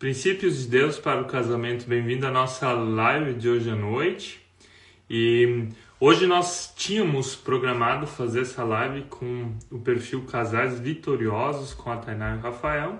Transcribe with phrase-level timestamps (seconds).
[0.00, 1.86] Princípios de Deus para o casamento.
[1.86, 4.40] Bem-vindo à nossa live de hoje à noite.
[5.10, 5.68] E
[6.00, 12.34] hoje nós tínhamos programado fazer essa live com o perfil Casais Vitoriosos com a Tainá
[12.34, 12.98] e o Rafael.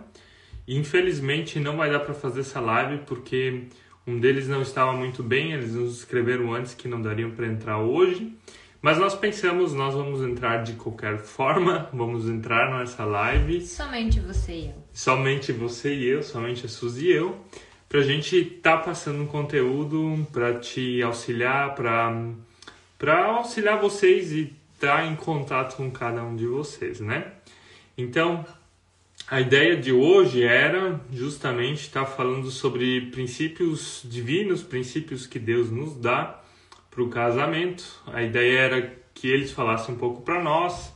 [0.69, 3.63] E infelizmente não vai dar para fazer essa live porque
[4.07, 7.79] um deles não estava muito bem, eles nos escreveram antes que não dariam para entrar
[7.79, 8.31] hoje.
[8.83, 13.63] Mas nós pensamos, nós vamos entrar de qualquer forma, vamos entrar nessa live.
[13.63, 14.80] Somente você e eu.
[14.93, 17.39] Somente você e eu, somente a Suzy e eu,
[17.89, 22.33] pra gente estar tá passando um conteúdo para te auxiliar, para
[22.99, 27.33] para auxiliar vocês e estar tá em contato com cada um de vocês, né?
[27.97, 28.45] Então,
[29.27, 35.71] a ideia de hoje era justamente estar tá falando sobre princípios divinos, princípios que Deus
[35.71, 36.43] nos dá
[36.91, 38.03] para o casamento.
[38.07, 40.93] A ideia era que eles falassem um pouco para nós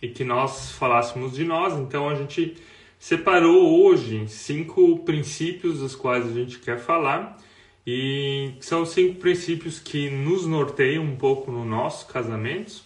[0.00, 1.74] e que nós falássemos de nós.
[1.74, 2.56] Então a gente
[3.02, 7.36] separou hoje cinco princípios dos quais a gente quer falar
[7.84, 12.80] e são cinco princípios que nos norteiam um pouco no nosso casamento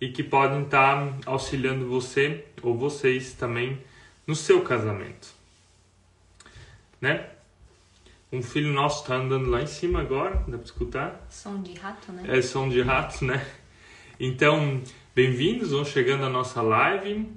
[0.00, 3.78] e que podem estar auxiliando você ou vocês também
[4.26, 5.28] no seu casamento,
[6.98, 7.28] né?
[8.32, 11.26] Um filho nosso está andando lá em cima agora, dá para escutar?
[11.28, 12.24] Som de rato, né?
[12.38, 13.46] É som de rato, né?
[14.18, 14.80] Então,
[15.14, 17.30] bem-vindos, vão chegando à nossa live.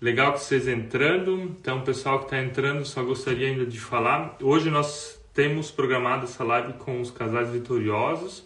[0.00, 1.42] Legal que vocês entrando.
[1.42, 4.36] Então, pessoal que está entrando, só gostaria ainda de falar.
[4.40, 8.44] Hoje nós temos programado essa live com os casais vitoriosos,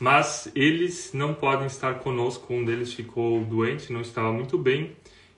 [0.00, 2.52] mas eles não podem estar conosco.
[2.52, 4.96] Um deles ficou doente, não estava muito bem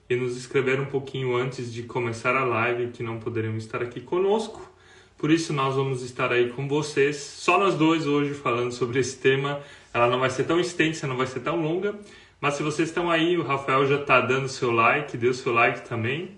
[0.09, 4.01] e nos escreveram um pouquinho antes de começar a live que não poderiam estar aqui
[4.01, 4.67] conosco.
[5.15, 9.19] Por isso nós vamos estar aí com vocês, só nós dois hoje falando sobre esse
[9.19, 9.61] tema.
[9.93, 11.93] Ela não vai ser tão extensa, não vai ser tão longa,
[12.41, 15.87] mas se vocês estão aí, o Rafael já está dando seu like, deu seu like
[15.87, 16.37] também,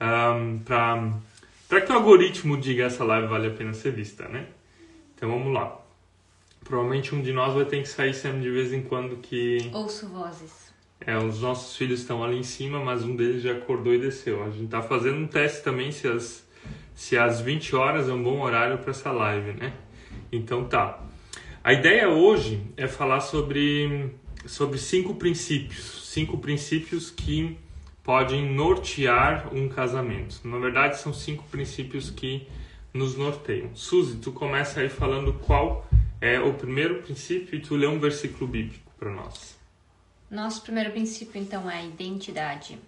[0.00, 4.46] um, para que o algoritmo diga essa live vale a pena ser vista, né?
[5.14, 5.78] Então vamos lá.
[6.64, 9.70] Provavelmente um de nós vai ter que sair sempre de vez em quando que...
[9.72, 10.72] Ouço vozes.
[11.00, 14.42] É, os nossos filhos estão ali em cima, mas um deles já acordou e desceu.
[14.42, 16.42] A gente está fazendo um teste também se as
[16.94, 19.72] se às 20 horas é um bom horário para essa live, né?
[20.30, 21.00] Então tá.
[21.64, 24.14] A ideia hoje é falar sobre,
[24.46, 26.08] sobre cinco princípios.
[26.08, 27.56] Cinco princípios que
[28.02, 30.40] podem nortear um casamento.
[30.44, 32.46] Na verdade, são cinco princípios que
[32.92, 33.74] nos norteiam.
[33.74, 35.86] Suzy, tu começa aí falando qual
[36.20, 39.58] é o primeiro princípio e tu lê um versículo bíblico para nós.
[40.30, 42.78] Nosso primeiro princípio, então, é a identidade.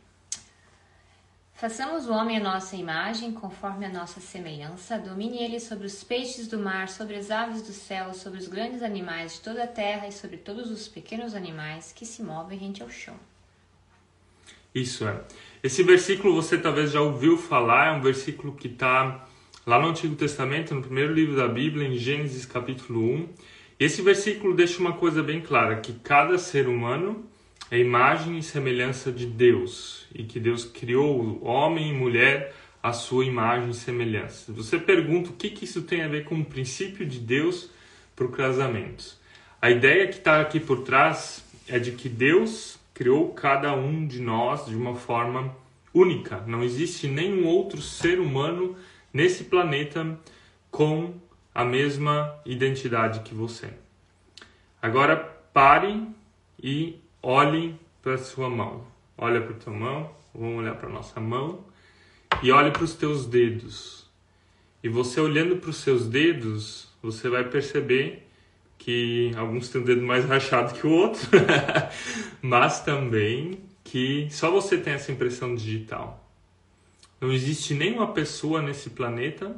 [1.57, 6.49] Façamos o homem a nossa imagem, conforme a nossa semelhança, domine ele sobre os peixes
[6.49, 10.09] do mar, sobre as aves do céu, sobre os grandes animais de toda a terra
[10.09, 13.15] e sobre todos os pequenos animais que se movem rente ao chão.
[14.75, 15.21] Isso é.
[15.63, 19.25] Esse versículo você talvez já ouviu falar, é um versículo que está
[19.65, 23.29] lá no Antigo Testamento, no primeiro livro da Bíblia, em Gênesis capítulo 1.
[23.79, 27.25] Esse versículo deixa uma coisa bem clara, que cada ser humano
[27.75, 33.25] é imagem e semelhança de Deus e que Deus criou homem e mulher à sua
[33.25, 34.53] imagem e semelhança.
[34.53, 37.69] Você pergunta o que, que isso tem a ver com o princípio de Deus
[38.15, 39.17] para o casamento.
[39.61, 44.21] A ideia que está aqui por trás é de que Deus criou cada um de
[44.21, 45.53] nós de uma forma
[45.93, 46.45] única.
[46.47, 48.77] Não existe nenhum outro ser humano
[49.13, 50.17] nesse planeta
[50.71, 51.13] com
[51.53, 53.69] a mesma identidade que você.
[54.81, 56.07] Agora pare
[56.63, 58.87] e olhe para sua mão.
[59.17, 61.65] Olha para tua mão, vamos olhar para nossa mão
[62.43, 64.05] e olhe para os teus dedos.
[64.83, 68.29] E você olhando para os seus dedos, você vai perceber
[68.77, 71.27] que alguns têm o dedo mais rachado que o outro,
[72.43, 76.29] mas também que só você tem essa impressão digital.
[77.21, 79.57] Não existe nenhuma pessoa nesse planeta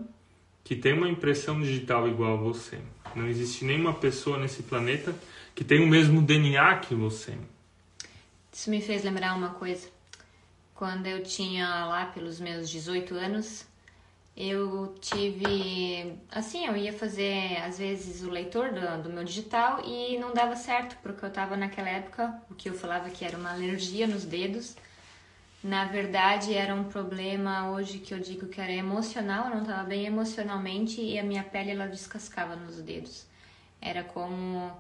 [0.62, 2.78] que tem uma impressão digital igual a você.
[3.15, 5.15] Não existe nenhuma pessoa nesse planeta
[5.55, 7.32] que tem o mesmo DNA que você.
[8.56, 9.87] Isso me fez lembrar uma coisa.
[10.75, 13.67] Quando eu tinha lá pelos meus 18 anos,
[14.34, 16.17] eu tive.
[16.31, 20.56] Assim, eu ia fazer às vezes o leitor do, do meu digital e não dava
[20.56, 24.25] certo, porque eu tava naquela época, o que eu falava que era uma alergia nos
[24.25, 24.75] dedos.
[25.62, 29.85] Na verdade, era um problema hoje que eu digo que era emocional, eu não estava
[29.85, 33.26] bem emocionalmente e a minha pele ela descascava nos dedos.
[33.82, 34.73] Era como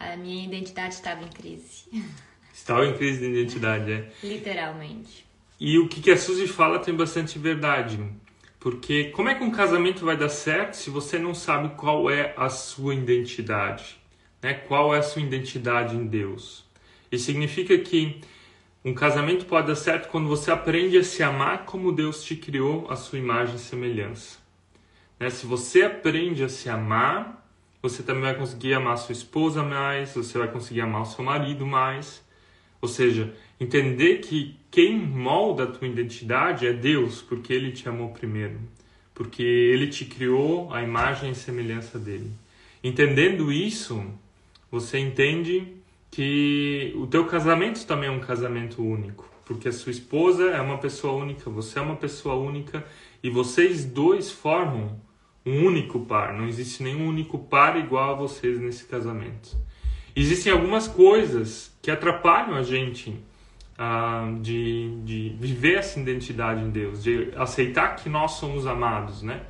[0.00, 1.84] a minha identidade estava em crise.
[2.52, 4.08] Estava em crise de identidade, é.
[4.22, 5.24] Literalmente.
[5.58, 7.98] E o que a Suzy fala tem bastante verdade.
[8.58, 12.32] Porque como é que um casamento vai dar certo se você não sabe qual é
[12.36, 14.00] a sua identidade?
[14.40, 14.54] Né?
[14.54, 16.64] Qual é a sua identidade em Deus?
[17.10, 18.20] Isso significa que
[18.84, 22.90] um casamento pode dar certo quando você aprende a se amar como Deus te criou
[22.90, 24.38] a sua imagem e semelhança.
[25.18, 25.30] Né?
[25.30, 27.44] Se você aprende a se amar,
[27.80, 31.66] você também vai conseguir amar sua esposa mais, você vai conseguir amar o seu marido
[31.66, 32.21] mais.
[32.82, 38.10] Ou seja, entender que quem molda a tua identidade é Deus, porque Ele te amou
[38.10, 38.58] primeiro,
[39.14, 42.28] porque Ele te criou a imagem e semelhança dele.
[42.82, 44.04] Entendendo isso,
[44.68, 45.76] você entende
[46.10, 50.78] que o teu casamento também é um casamento único, porque a sua esposa é uma
[50.78, 52.84] pessoa única, você é uma pessoa única
[53.22, 55.00] e vocês dois formam
[55.46, 56.34] um único par.
[56.34, 59.56] Não existe nenhum único par igual a vocês nesse casamento.
[60.14, 63.18] Existem algumas coisas que atrapalham a gente
[63.78, 69.42] ah, de, de viver essa identidade em Deus, de aceitar que nós somos amados, né?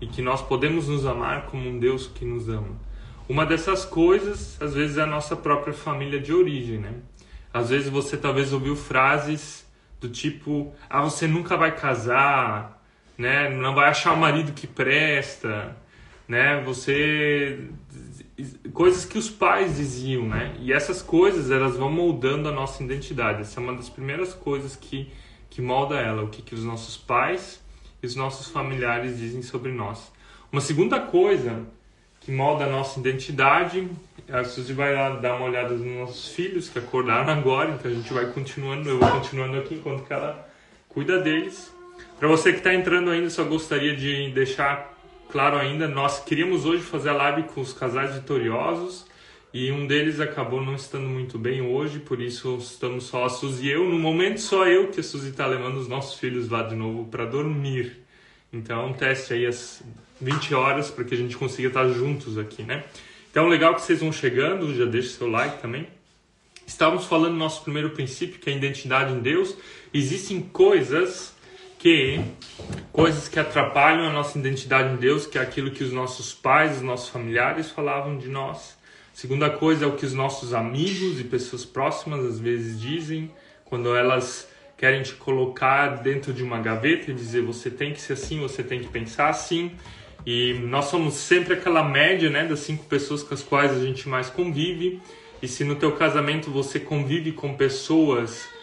[0.00, 2.78] E que nós podemos nos amar como um Deus que nos ama.
[3.28, 6.92] Uma dessas coisas, às vezes, é a nossa própria família de origem, né?
[7.52, 9.66] Às vezes você talvez ouviu frases
[10.00, 12.82] do tipo: "Ah, você nunca vai casar",
[13.18, 13.48] né?
[13.48, 15.76] Não vai achar o marido que presta,
[16.28, 16.60] né?
[16.64, 17.68] Você
[18.72, 20.56] coisas que os pais diziam, né?
[20.60, 23.42] E essas coisas elas vão moldando a nossa identidade.
[23.42, 25.10] Essa é uma das primeiras coisas que
[25.54, 27.62] que molda ela, o que que os nossos pais
[28.02, 30.10] e os nossos familiares dizem sobre nós.
[30.50, 31.64] Uma segunda coisa
[32.20, 33.88] que molda a nossa identidade,
[34.28, 38.12] a Suzy vai dar uma olhada nos nossos filhos que acordaram agora, então a gente
[38.12, 40.48] vai continuando, eu vou continuando aqui enquanto ela
[40.88, 41.72] cuida deles.
[42.18, 44.92] Para você que está entrando ainda, só gostaria de deixar
[45.34, 49.04] claro ainda, nós queríamos hoje fazer a live com os casais vitoriosos
[49.52, 53.66] e um deles acabou não estando muito bem hoje, por isso estamos só a Suzy
[53.66, 53.84] e eu.
[53.84, 57.06] No momento, só eu que a Suzy está levando os nossos filhos lá de novo
[57.06, 58.04] para dormir.
[58.52, 59.82] Então, teste aí as
[60.20, 62.84] 20 horas para que a gente consiga estar juntos aqui, né?
[63.28, 65.88] Então, legal que vocês vão chegando, já deixa seu like também.
[66.64, 69.56] Estávamos falando do nosso primeiro princípio, que é a identidade em Deus.
[69.92, 71.33] Existem coisas
[71.84, 72.18] que
[72.90, 76.78] coisas que atrapalham a nossa identidade em Deus, que é aquilo que os nossos pais,
[76.78, 78.74] os nossos familiares falavam de nós.
[79.12, 83.30] Segunda coisa é o que os nossos amigos e pessoas próximas às vezes dizem,
[83.66, 84.48] quando elas
[84.78, 88.62] querem te colocar dentro de uma gaveta e dizer você tem que ser assim, você
[88.62, 89.72] tem que pensar assim.
[90.24, 94.08] E nós somos sempre aquela média, né, das cinco pessoas com as quais a gente
[94.08, 95.02] mais convive.
[95.42, 98.53] E se no teu casamento você convive com pessoas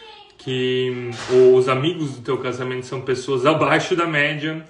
[0.42, 1.10] que
[1.54, 4.66] os amigos do teu casamento são pessoas abaixo da média,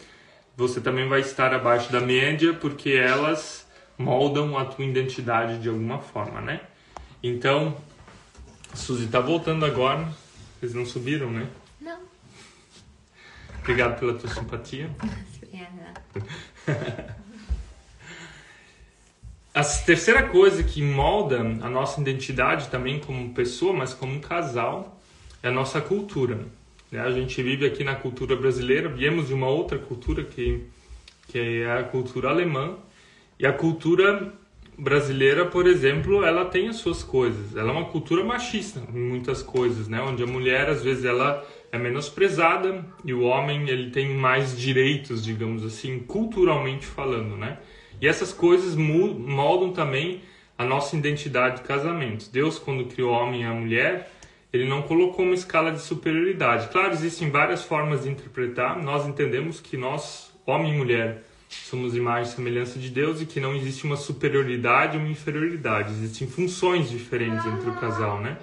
[0.55, 3.67] você também vai estar abaixo da média porque elas
[3.97, 6.61] moldam a tua identidade de alguma forma, né?
[7.23, 7.75] Então,
[8.75, 10.07] Suzy tá voltando agora.
[10.61, 11.49] Vocês não subiram, né?
[11.81, 12.01] Não.
[13.61, 14.91] Obrigado pela tua simpatia.
[19.55, 24.99] A terceira coisa que molda a nossa identidade também como pessoa, mas como um casal,
[25.43, 26.47] é a nossa cultura.
[26.91, 27.01] Né?
[27.01, 30.65] A gente vive aqui na cultura brasileira, viemos de uma outra cultura que,
[31.29, 32.77] que é a cultura alemã.
[33.39, 34.33] E a cultura
[34.79, 37.57] brasileira, por exemplo, ela tem as suas coisas.
[37.57, 40.01] Ela é uma cultura machista em muitas coisas, né?
[40.01, 45.25] Onde a mulher, às vezes, ela é menosprezada e o homem, ele tem mais direitos,
[45.25, 47.59] digamos assim, culturalmente falando, né?
[48.01, 50.21] E essas coisas moldam também
[50.59, 52.31] a nossa identidade de casamento.
[52.31, 54.13] Deus, quando criou o homem e a mulher,
[54.53, 56.69] ele não colocou uma escala de superioridade.
[56.69, 58.81] Claro, existem várias formas de interpretar.
[58.83, 63.41] Nós entendemos que nós, homem e mulher, somos imagem e semelhança de Deus e que
[63.41, 65.93] não existe uma superioridade ou uma inferioridade.
[65.93, 68.37] Existem funções diferentes entre o casal, né?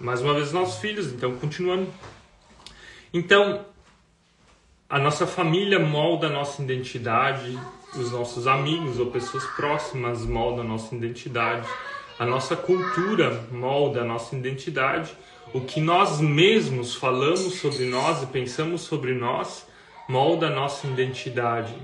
[0.00, 1.86] Mais uma vez, nossos filhos, então, continuando.
[3.12, 3.64] Então,
[4.90, 7.58] a nossa família molda a nossa identidade,
[7.96, 11.66] os nossos amigos ou pessoas próximas moldam a nossa identidade
[12.18, 15.16] a nossa cultura molda a nossa identidade,
[15.52, 19.66] o que nós mesmos falamos sobre nós e pensamos sobre nós
[20.08, 21.74] molda a nossa identidade.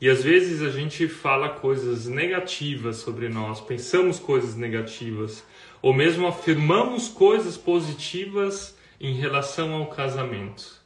[0.00, 5.44] E às vezes a gente fala coisas negativas sobre nós, pensamos coisas negativas,
[5.82, 10.77] ou mesmo afirmamos coisas positivas em relação ao casamento.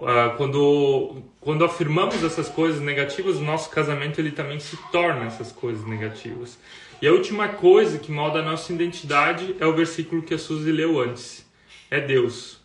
[0.00, 5.52] Ah, quando, quando afirmamos essas coisas negativas, o nosso casamento ele também se torna essas
[5.52, 6.58] coisas negativas.
[7.00, 10.70] E a última coisa que molda a nossa identidade é o versículo que a Suzy
[10.70, 11.44] leu antes.
[11.90, 12.60] É Deus.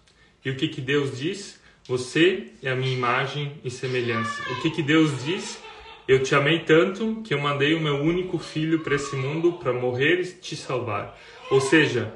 [0.45, 1.59] E o que, que Deus diz?
[1.87, 4.43] Você é a minha imagem e semelhança.
[4.51, 5.59] O que, que Deus diz?
[6.07, 9.73] Eu te amei tanto que eu mandei o meu único filho para esse mundo para
[9.73, 11.19] morrer e te salvar.
[11.49, 12.13] Ou seja,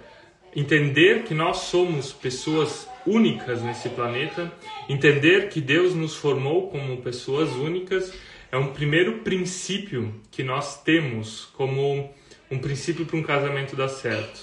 [0.56, 4.52] entender que nós somos pessoas únicas nesse planeta,
[4.88, 8.14] entender que Deus nos formou como pessoas únicas
[8.52, 12.14] é um primeiro princípio que nós temos como
[12.50, 14.42] um princípio para um casamento dar certo.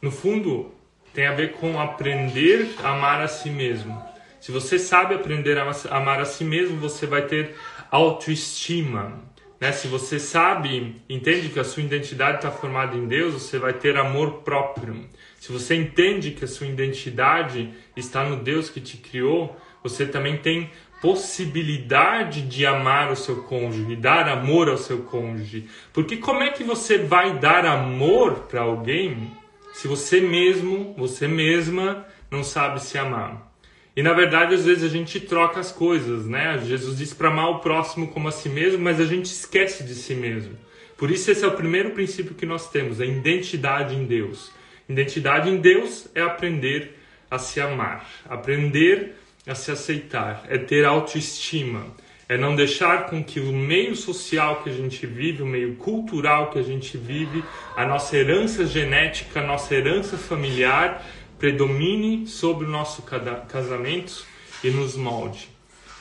[0.00, 0.74] No fundo,
[1.12, 4.02] tem a ver com aprender a amar a si mesmo.
[4.40, 7.54] Se você sabe aprender a amar a si mesmo, você vai ter
[7.90, 9.22] autoestima.
[9.60, 9.70] Né?
[9.72, 13.98] Se você sabe, entende que a sua identidade está formada em Deus, você vai ter
[13.98, 15.06] amor próprio.
[15.40, 20.36] Se você entende que a sua identidade está no Deus que te criou, você também
[20.36, 20.70] tem
[21.00, 25.66] possibilidade de amar o seu cônjuge, dar amor ao seu cônjuge.
[25.94, 29.34] Porque como é que você vai dar amor para alguém
[29.72, 33.50] se você mesmo, você mesma não sabe se amar?
[33.96, 36.58] E na verdade, às vezes a gente troca as coisas, né?
[36.66, 39.94] Jesus diz para amar o próximo como a si mesmo, mas a gente esquece de
[39.94, 40.52] si mesmo.
[40.98, 44.59] Por isso, esse é o primeiro princípio que nós temos: a identidade em Deus.
[44.90, 46.98] Identidade em Deus é aprender
[47.30, 49.14] a se amar, aprender
[49.46, 51.86] a se aceitar, é ter autoestima,
[52.28, 56.50] é não deixar com que o meio social que a gente vive, o meio cultural
[56.50, 57.44] que a gente vive,
[57.76, 61.06] a nossa herança genética, a nossa herança familiar
[61.38, 63.02] predomine sobre o nosso
[63.48, 64.26] casamento
[64.64, 65.48] e nos molde.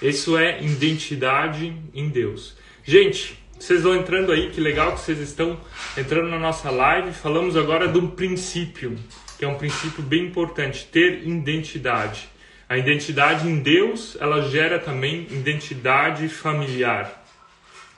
[0.01, 2.57] Isso é identidade em Deus.
[2.83, 5.59] Gente, vocês vão entrando aí, que legal que vocês estão
[5.97, 7.11] entrando na nossa live.
[7.11, 8.97] Falamos agora de um princípio,
[9.37, 12.29] que é um princípio bem importante, ter identidade.
[12.69, 17.21] A identidade em Deus, ela gera também identidade familiar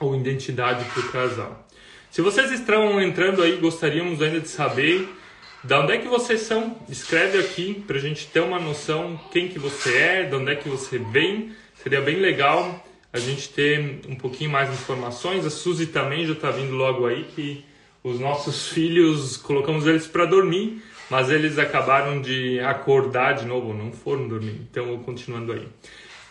[0.00, 1.68] ou identidade para o casal.
[2.10, 5.08] Se vocês estão entrando aí, gostaríamos ainda de saber
[5.62, 6.76] da onde é que vocês são?
[6.88, 10.56] Escreve aqui para a gente ter uma noção quem que você é, de onde é
[10.56, 11.52] que você vem.
[11.76, 15.44] Seria bem legal a gente ter um pouquinho mais de informações.
[15.44, 17.64] A Suzy também já está vindo logo aí que
[18.02, 23.92] os nossos filhos colocamos eles para dormir, mas eles acabaram de acordar de novo, não
[23.92, 24.60] foram dormir.
[24.70, 25.68] Então, continuando aí.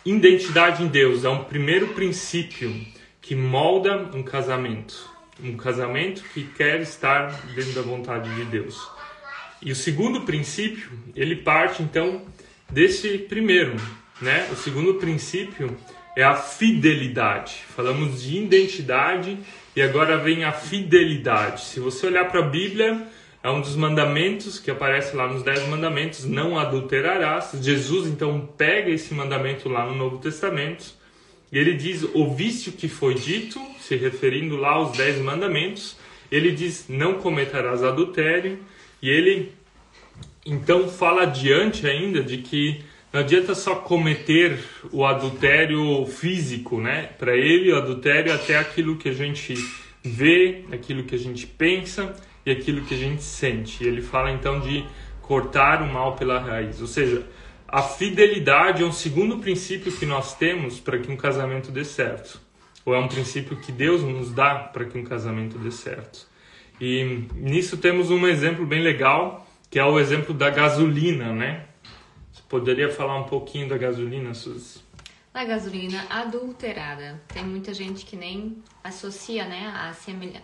[0.04, 2.74] Identidade em Deus é um primeiro princípio
[3.20, 5.08] que molda um casamento.
[5.42, 8.76] Um casamento que quer estar dentro da vontade de Deus.
[9.62, 12.22] E o segundo princípio, ele parte então
[12.68, 13.76] desse primeiro,
[14.20, 14.48] né?
[14.50, 15.76] O segundo princípio
[16.16, 17.54] é a fidelidade.
[17.74, 19.38] Falamos de identidade
[19.74, 21.62] e agora vem a fidelidade.
[21.62, 23.06] Se você olhar para a Bíblia,
[23.42, 27.52] é um dos mandamentos que aparece lá nos Dez Mandamentos: não adulterarás.
[27.60, 30.94] Jesus então pega esse mandamento lá no Novo Testamento
[31.50, 35.96] e ele diz: ouviste o que foi dito, se referindo lá aos Dez Mandamentos.
[36.30, 38.58] Ele diz: não cometerás adultério.
[39.02, 39.52] E ele
[40.46, 44.58] então fala adiante ainda de que não adianta só cometer
[44.90, 47.10] o adultério físico, né?
[47.18, 49.54] Para ele, o adultério é até aquilo que a gente
[50.02, 52.16] vê, aquilo que a gente pensa
[52.46, 53.84] e aquilo que a gente sente.
[53.84, 54.84] E ele fala então de
[55.20, 56.80] cortar o mal pela raiz.
[56.80, 57.26] Ou seja,
[57.68, 62.40] a fidelidade é um segundo princípio que nós temos para que um casamento dê certo.
[62.84, 66.26] Ou é um princípio que Deus nos dá para que um casamento dê certo.
[66.80, 71.66] E nisso temos um exemplo bem legal, que é o exemplo da gasolina, né?
[72.52, 74.80] Poderia falar um pouquinho da gasolina, Suzy?
[75.32, 77.18] A gasolina adulterada.
[77.32, 79.94] Tem muita gente que nem associa, né, a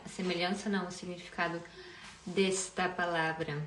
[0.08, 1.60] semelhança, não, o significado
[2.24, 3.62] desta palavra.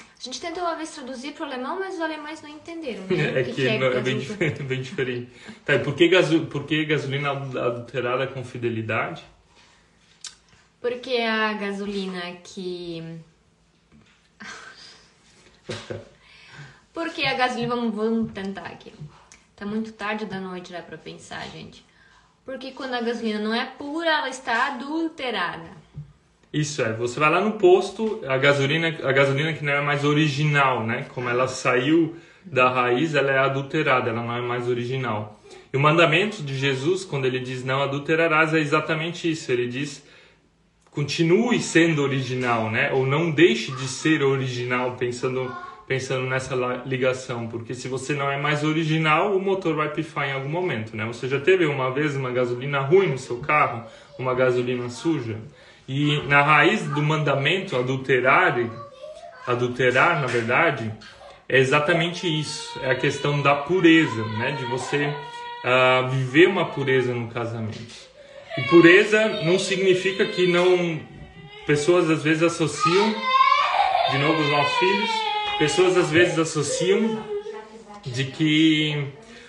[0.00, 3.28] A gente tentou uma vez traduzir para o alemão, mas os alemães não entenderam, né?
[3.38, 5.30] É que, que é, é bem, diferente, bem diferente.
[5.62, 9.22] Tá, e por que, gaso, por que gasolina adulterada com fidelidade?
[10.80, 13.20] Porque a gasolina que.
[16.96, 17.76] Porque a gasolina.
[17.76, 18.90] Vamos, vamos tentar aqui.
[19.54, 21.84] Tá muito tarde da noite já pra pensar, gente.
[22.42, 25.76] Porque quando a gasolina não é pura, ela está adulterada.
[26.50, 30.06] Isso é, você vai lá no posto, a gasolina, a gasolina que não é mais
[30.06, 31.04] original, né?
[31.14, 35.38] Como ela saiu da raiz, ela é adulterada, ela não é mais original.
[35.70, 39.52] E o mandamento de Jesus, quando ele diz não adulterarás, é exatamente isso.
[39.52, 40.02] Ele diz
[40.90, 42.90] continue sendo original, né?
[42.90, 45.54] Ou não deixe de ser original, pensando
[45.86, 50.32] pensando nessa ligação, porque se você não é mais original, o motor vai pifar em
[50.32, 51.04] algum momento, né?
[51.06, 53.84] Você já teve uma vez uma gasolina ruim no seu carro,
[54.18, 55.36] uma gasolina suja?
[55.88, 58.58] E na raiz do mandamento adulterar,
[59.46, 60.92] adulterar, na verdade,
[61.48, 62.80] é exatamente isso.
[62.82, 64.56] É a questão da pureza, né?
[64.58, 67.94] De você uh, viver uma pureza no casamento.
[68.58, 71.00] E pureza não significa que não.
[71.64, 73.14] Pessoas às vezes associam,
[74.10, 75.25] de novo os nossos filhos,
[75.58, 77.22] pessoas às vezes associam
[78.04, 79.06] de que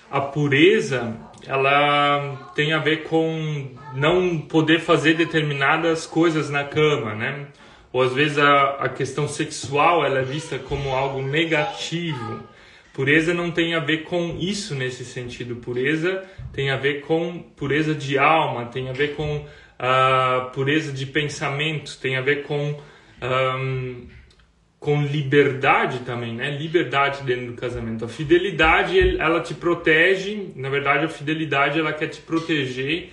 [0.09, 7.47] a pureza ela tem a ver com não poder fazer determinadas coisas na cama, né?
[7.91, 12.43] Ou às vezes a, a questão sexual ela é vista como algo negativo.
[12.93, 15.55] Pureza não tem a ver com isso nesse sentido.
[15.57, 21.05] Pureza tem a ver com pureza de alma, tem a ver com uh, pureza de
[21.05, 22.77] pensamento, tem a ver com
[23.21, 24.07] um,
[24.79, 26.51] com liberdade também, né?
[26.51, 28.05] Liberdade dentro do casamento.
[28.05, 30.51] A fidelidade, ela te protege.
[30.55, 33.11] Na verdade, a fidelidade, ela quer te proteger.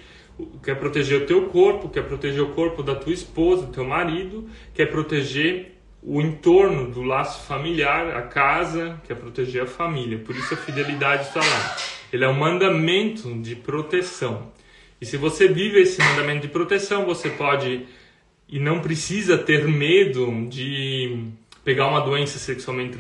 [0.63, 4.49] Quer proteger o teu corpo, quer proteger o corpo da tua esposa, do teu marido,
[4.75, 10.19] quer proteger o entorno do laço familiar, a casa, quer proteger a família.
[10.19, 11.77] Por isso a fidelidade está lá.
[12.13, 14.53] Ele é um mandamento de proteção.
[15.01, 17.87] E se você vive esse mandamento de proteção, você pode
[18.49, 21.29] e não precisa ter medo de
[21.65, 22.97] pegar uma doença sexualmente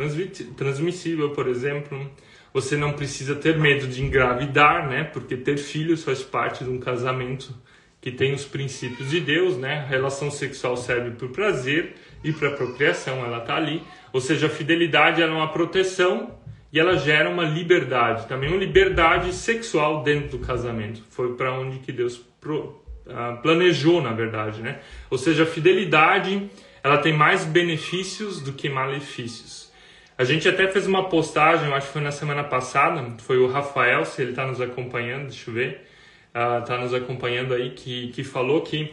[0.56, 2.10] transmissível, por exemplo.
[2.52, 5.04] Você não precisa ter medo de engravidar, né?
[5.04, 7.54] Porque ter filhos faz parte de um casamento
[8.00, 9.80] que tem os princípios de Deus, né?
[9.80, 13.82] A relação sexual serve para o prazer e para a procriação, ela está ali.
[14.12, 16.38] Ou seja, a fidelidade é uma proteção
[16.72, 21.02] e ela gera uma liberdade, também uma liberdade sexual dentro do casamento.
[21.10, 24.80] Foi para onde que Deus uh, planejou, na verdade, né?
[25.10, 26.50] Ou seja, a fidelidade
[26.84, 29.72] ela tem mais benefícios do que malefícios.
[30.18, 34.04] A gente até fez uma postagem, acho que foi na semana passada, foi o Rafael,
[34.04, 35.88] se ele está nos acompanhando, deixa eu ver,
[36.28, 38.92] está uh, nos acompanhando aí, que, que falou que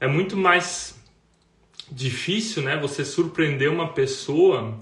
[0.00, 1.00] é muito mais
[1.90, 4.76] difícil, né, você surpreender uma pessoa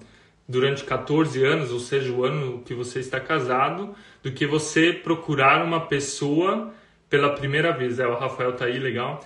[0.49, 5.63] durante 14 anos, ou seja, o ano que você está casado, do que você procurar
[5.63, 6.73] uma pessoa
[7.09, 7.99] pela primeira vez.
[7.99, 9.23] É, o Rafael tá aí, legal.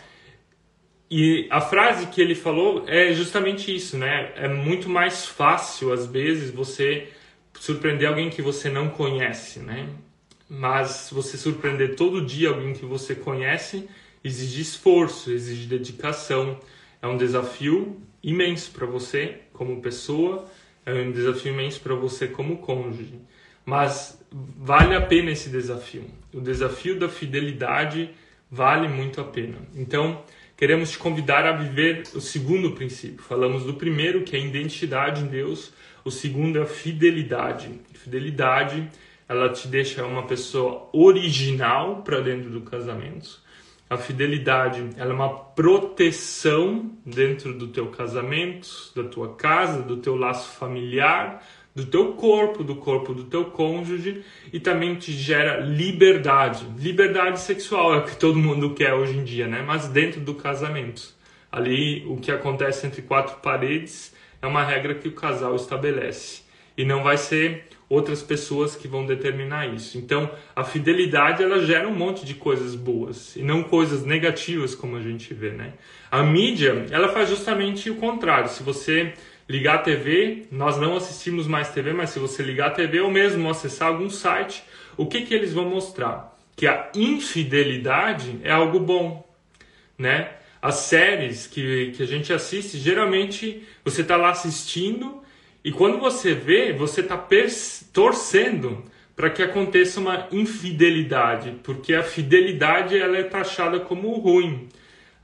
[1.10, 4.32] E a frase que ele falou é justamente isso, né?
[4.36, 7.08] É muito mais fácil, às vezes, você
[7.58, 9.88] surpreender alguém que você não conhece, né?
[10.48, 13.88] Mas você surpreender todo dia alguém que você conhece
[14.22, 16.58] exige esforço, exige dedicação.
[17.02, 20.46] É um desafio imenso para você como pessoa,
[20.86, 23.18] é um desafio imenso para você como cônjuge.
[23.64, 26.04] Mas vale a pena esse desafio.
[26.32, 28.10] O desafio da fidelidade
[28.50, 29.58] vale muito a pena.
[29.74, 30.22] Então,
[30.60, 33.22] queremos te convidar a viver o segundo princípio.
[33.22, 35.72] Falamos do primeiro, que é a identidade em Deus.
[36.04, 37.80] O segundo é a fidelidade.
[37.94, 38.86] Fidelidade,
[39.26, 43.40] ela te deixa uma pessoa original para dentro do casamento.
[43.88, 50.14] A fidelidade, ela é uma proteção dentro do teu casamento, da tua casa, do teu
[50.14, 51.42] laço familiar,
[51.80, 56.66] do teu corpo, do corpo do teu cônjuge e também te gera liberdade.
[56.78, 59.62] Liberdade sexual é o que todo mundo quer hoje em dia, né?
[59.66, 61.14] Mas dentro do casamento.
[61.50, 66.42] Ali o que acontece entre quatro paredes é uma regra que o casal estabelece
[66.76, 69.98] e não vai ser outras pessoas que vão determinar isso.
[69.98, 74.96] Então, a fidelidade ela gera um monte de coisas boas e não coisas negativas como
[74.96, 75.72] a gente vê, né?
[76.08, 78.48] A mídia, ela faz justamente o contrário.
[78.48, 79.12] Se você
[79.50, 83.10] ligar a TV, nós não assistimos mais TV, mas se você ligar a TV ou
[83.10, 84.62] mesmo acessar algum site,
[84.96, 86.38] o que, que eles vão mostrar?
[86.54, 89.28] Que a infidelidade é algo bom,
[89.98, 90.34] né?
[90.62, 95.20] As séries que, que a gente assiste, geralmente você está lá assistindo
[95.64, 97.18] e quando você vê, você está
[97.92, 98.84] torcendo
[99.16, 104.68] para que aconteça uma infidelidade, porque a fidelidade ela é taxada como ruim.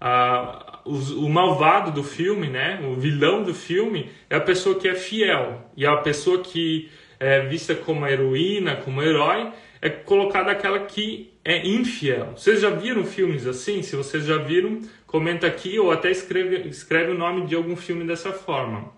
[0.01, 4.95] Ah, o, malvado do filme, né, o vilão do filme, é a pessoa que é
[4.95, 5.71] fiel.
[5.77, 9.51] E a pessoa que é vista como heroína, como herói,
[9.83, 12.33] é colocada aquela que é infiel.
[12.37, 13.83] Vocês já viram filmes assim?
[13.83, 18.05] Se vocês já viram, comenta aqui ou até escreve, escreve o nome de algum filme
[18.05, 18.93] dessa forma.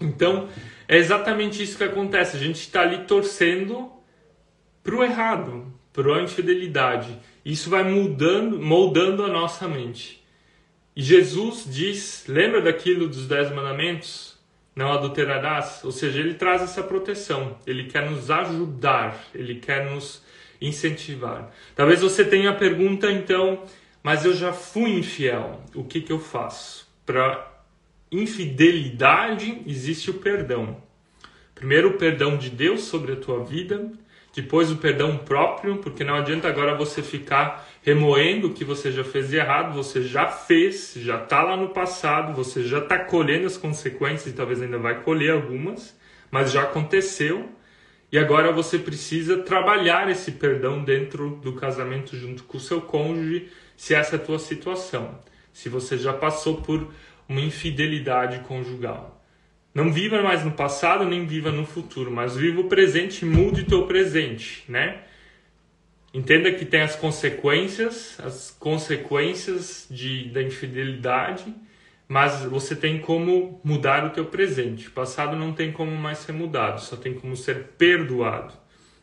[0.00, 0.48] Então,
[0.86, 2.36] é exatamente isso que acontece.
[2.36, 3.90] A gente está ali torcendo
[4.82, 7.18] para o errado, para a infidelidade.
[7.44, 10.15] Isso vai mudando, moldando a nossa mente.
[10.96, 14.34] E Jesus diz, lembra daquilo dos dez mandamentos?
[14.74, 15.84] Não adulterarás?
[15.84, 20.24] Ou seja, ele traz essa proteção, ele quer nos ajudar, ele quer nos
[20.58, 21.52] incentivar.
[21.74, 23.62] Talvez você tenha a pergunta então,
[24.02, 26.88] mas eu já fui infiel, o que, que eu faço?
[27.04, 27.46] Para
[28.10, 30.80] infidelidade existe o perdão.
[31.54, 33.92] Primeiro, o perdão de Deus sobre a tua vida,
[34.34, 39.04] depois o perdão próprio, porque não adianta agora você ficar remoendo o que você já
[39.04, 43.46] fez de errado, você já fez, já está lá no passado, você já está colhendo
[43.46, 45.96] as consequências e talvez ainda vai colher algumas,
[46.28, 47.48] mas já aconteceu.
[48.10, 53.48] E agora você precisa trabalhar esse perdão dentro do casamento junto com o seu cônjuge,
[53.76, 55.20] se essa é a tua situação.
[55.52, 56.88] Se você já passou por
[57.28, 59.24] uma infidelidade conjugal.
[59.72, 63.62] Não viva mais no passado, nem viva no futuro, mas viva o presente e mude
[63.62, 65.02] teu presente, né?
[66.16, 71.54] Entenda que tem as consequências, as consequências de, da infidelidade,
[72.08, 74.88] mas você tem como mudar o teu presente.
[74.88, 78.54] O passado não tem como mais ser mudado, só tem como ser perdoado.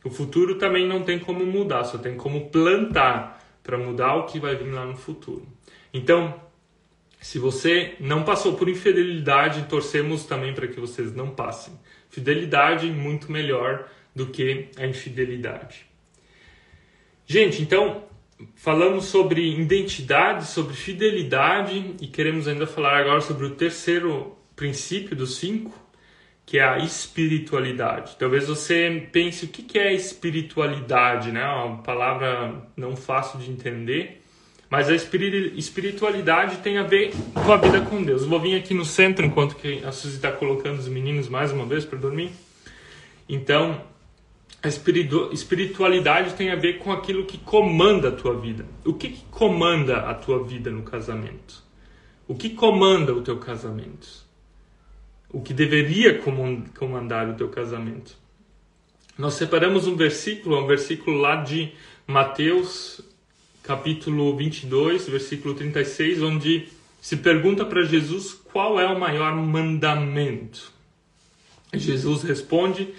[0.04, 4.39] O futuro também não tem como mudar, só tem como plantar para mudar o que
[4.39, 5.47] vai vir lá no futuro.
[5.93, 6.41] Então,
[7.23, 11.73] Se você não passou por infidelidade, torcemos também para que vocês não passem.
[12.10, 15.93] Fidelidade muito melhor do que a infidelidade.
[17.26, 18.04] Gente, então
[18.56, 25.38] falamos sobre identidade, sobre fidelidade e queremos ainda falar agora sobre o terceiro princípio dos
[25.38, 25.74] cinco,
[26.46, 28.16] que é a espiritualidade.
[28.20, 31.46] Talvez você pense o que é espiritualidade, né?
[31.46, 34.22] Uma palavra não fácil de entender,
[34.70, 38.26] mas a espiritualidade tem a ver com a vida com Deus.
[38.26, 41.66] vou vir aqui no centro enquanto que a Suzy está colocando os meninos mais uma
[41.66, 42.32] vez para dormir.
[43.30, 43.82] Então,
[44.63, 48.65] a espiritualidade tem a ver com aquilo que comanda a tua vida.
[48.86, 51.62] O que, que comanda a tua vida no casamento?
[52.28, 54.23] O que comanda o teu casamento?
[55.34, 56.21] o que deveria
[56.78, 58.15] comandar o teu casamento.
[59.17, 61.71] Nós separamos um versículo, um versículo lá de
[62.06, 63.02] Mateus,
[63.63, 66.69] capítulo 22, versículo 36, onde
[67.02, 70.71] se pergunta para Jesus qual é o maior mandamento.
[71.73, 72.93] Jesus responde: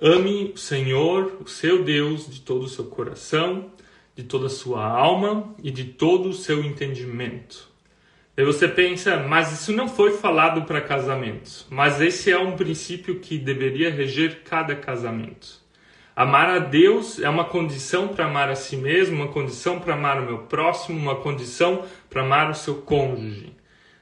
[0.00, 3.70] Ame o Senhor, o seu Deus, de todo o seu coração,
[4.14, 7.70] de toda a sua alma e de todo o seu entendimento.
[8.36, 11.66] Aí você pensa, mas isso não foi falado para casamentos.
[11.70, 15.64] Mas esse é um princípio que deveria reger cada casamento.
[16.14, 20.20] Amar a Deus é uma condição para amar a si mesmo, uma condição para amar
[20.20, 23.54] o meu próximo, uma condição para amar o seu cônjuge.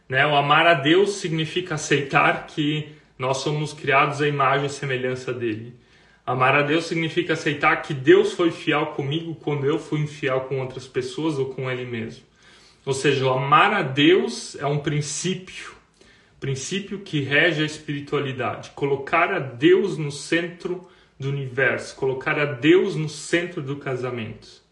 [0.09, 0.27] Né?
[0.27, 5.84] O amar a Deus significa aceitar que nós somos criados à imagem e semelhança dele.
[6.27, 10.61] Amar a Deus significa aceitar que Deus foi fiel comigo quando eu fui infiel com
[10.61, 12.25] outras pessoas ou com Ele mesmo.
[12.87, 15.73] Ou seja, amar a Deus é um princípio,
[16.39, 18.71] princípio que rege a espiritualidade.
[18.75, 20.87] Colocar a Deus no centro
[21.19, 24.63] do universo, colocar a Deus no centro do casamento.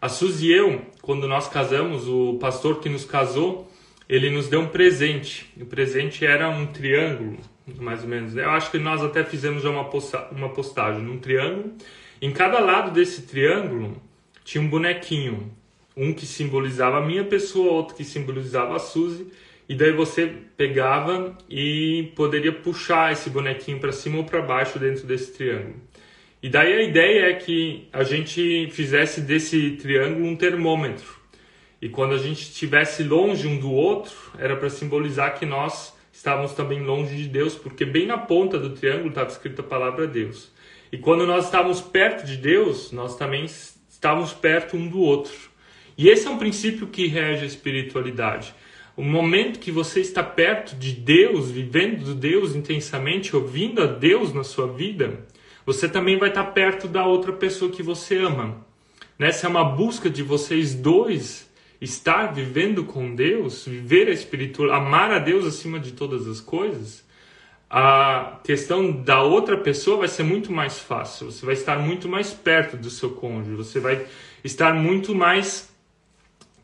[0.00, 3.72] A Suzy e eu, quando nós casamos, o pastor que nos casou,
[4.08, 5.50] ele nos deu um presente.
[5.60, 8.36] O presente era um triângulo, mais ou menos.
[8.36, 11.74] Eu acho que nós até fizemos já uma, posta uma postagem, um triângulo.
[12.20, 14.00] Em cada lado desse triângulo
[14.44, 15.50] tinha um bonequinho
[15.96, 19.28] um que simbolizava a minha pessoa, outro que simbolizava a Suzy,
[19.68, 25.06] e daí você pegava e poderia puxar esse bonequinho para cima ou para baixo dentro
[25.06, 25.76] desse triângulo.
[26.42, 31.16] E daí a ideia é que a gente fizesse desse triângulo um termômetro.
[31.80, 36.52] E quando a gente estivesse longe um do outro, era para simbolizar que nós estávamos
[36.52, 40.52] também longe de Deus, porque bem na ponta do triângulo estava escrita a palavra Deus.
[40.92, 45.34] E quando nós estávamos perto de Deus, nós também estávamos perto um do outro.
[45.98, 48.54] E esse é um princípio que rege a espiritualidade.
[48.96, 54.44] O momento que você está perto de Deus, vivendo Deus intensamente, ouvindo a Deus na
[54.44, 55.26] sua vida,
[55.66, 58.64] você também vai estar perto da outra pessoa que você ama.
[59.18, 65.10] Nessa é uma busca de vocês dois estar vivendo com Deus, viver a espiritual, amar
[65.10, 67.04] a Deus acima de todas as coisas.
[67.68, 71.30] A questão da outra pessoa vai ser muito mais fácil.
[71.30, 73.56] Você vai estar muito mais perto do seu cônjuge.
[73.56, 74.06] Você vai
[74.44, 75.74] estar muito mais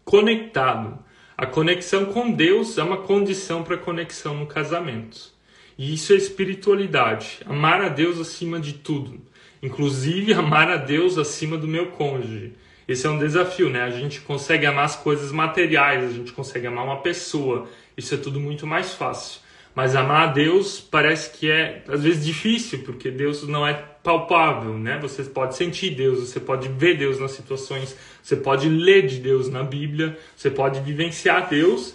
[0.05, 0.99] conectado.
[1.37, 5.33] A conexão com Deus é uma condição para conexão no casamento.
[5.77, 7.41] E isso é espiritualidade.
[7.47, 9.21] Amar a Deus acima de tudo.
[9.63, 12.53] Inclusive amar a Deus acima do meu cônjuge.
[12.91, 13.83] Esse é um desafio, né?
[13.83, 17.69] A gente consegue amar as coisas materiais, a gente consegue amar uma pessoa.
[17.97, 19.41] Isso é tudo muito mais fácil.
[19.73, 24.77] Mas amar a Deus parece que é às vezes difícil, porque Deus não é palpável,
[24.77, 24.99] né?
[25.03, 29.49] Você pode sentir Deus, você pode ver Deus nas situações, você pode ler de Deus
[29.49, 31.95] na Bíblia, você pode vivenciar Deus,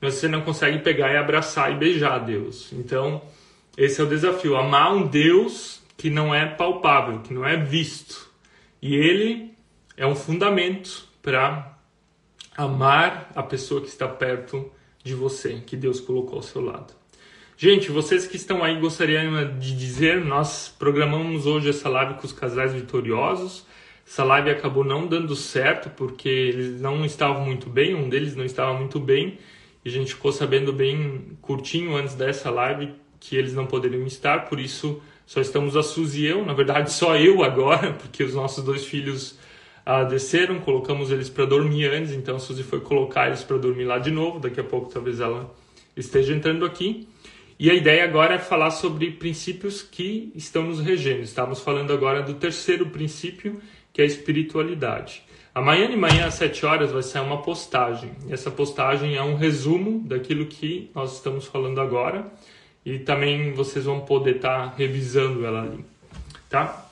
[0.00, 2.72] mas você não consegue pegar e abraçar e beijar Deus.
[2.72, 3.20] Então,
[3.76, 8.30] esse é o desafio, amar um Deus que não é palpável, que não é visto.
[8.80, 9.49] E ele
[10.00, 11.78] é um fundamento para
[12.56, 14.72] amar a pessoa que está perto
[15.04, 16.94] de você, que Deus colocou ao seu lado.
[17.54, 22.32] Gente, vocês que estão aí gostariam de dizer, nós programamos hoje essa live com os
[22.32, 23.66] casais vitoriosos.
[24.06, 28.46] Essa live acabou não dando certo porque eles não estavam muito bem, um deles não
[28.46, 29.38] estava muito bem.
[29.84, 34.46] E a gente ficou sabendo bem curtinho antes dessa live que eles não poderiam estar,
[34.46, 38.34] por isso só estamos a Suzy e eu, na verdade só eu agora, porque os
[38.34, 39.38] nossos dois filhos
[39.90, 43.86] ah, desceram, colocamos eles para dormir antes, então a Suzy foi colocar eles para dormir
[43.86, 45.52] lá de novo, daqui a pouco talvez ela
[45.96, 47.08] esteja entrando aqui.
[47.58, 51.22] E a ideia agora é falar sobre princípios que estão nos regendo.
[51.22, 53.60] Estamos falando agora do terceiro princípio,
[53.92, 55.24] que é a espiritualidade.
[55.52, 58.12] Amanhã de manhã às 7 horas vai sair uma postagem.
[58.28, 62.32] E essa postagem é um resumo daquilo que nós estamos falando agora.
[62.86, 65.84] E também vocês vão poder estar revisando ela ali.
[66.48, 66.89] Tá?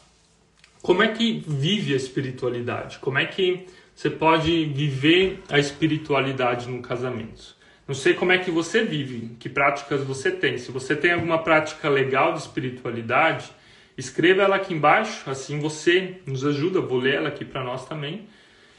[0.88, 2.98] Como é que vive a espiritualidade?
[3.00, 7.54] Como é que você pode viver a espiritualidade no casamento?
[7.86, 10.56] Não sei como é que você vive, que práticas você tem.
[10.56, 13.52] Se você tem alguma prática legal de espiritualidade,
[13.98, 16.80] escreva ela aqui embaixo, assim você nos ajuda.
[16.80, 18.26] Vou ler ela aqui para nós também.